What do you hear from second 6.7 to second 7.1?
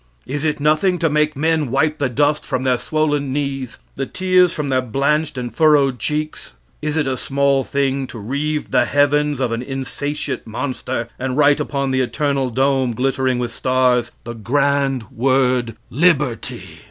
Is it